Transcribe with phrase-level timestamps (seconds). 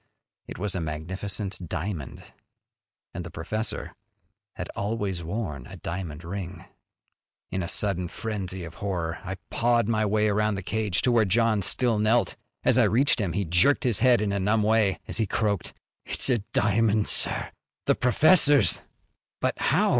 [0.47, 2.23] It was a magnificent diamond
[3.13, 3.93] and the professor
[4.55, 6.65] had always worn a diamond ring!
[7.51, 11.23] In a sudden frenzy of horror I pawed my way around the cage to where
[11.25, 12.35] John still knelt.
[12.63, 15.71] As I reached him he jerked his head in a numb way as he croaked,
[16.03, 17.51] "It's a diamond, sir!
[17.85, 18.81] The professor's!"
[19.39, 19.89] "But how?"